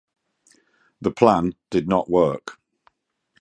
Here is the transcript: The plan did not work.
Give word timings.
The 0.99 1.11
plan 1.11 1.53
did 1.69 1.87
not 1.87 2.09
work. 2.09 2.57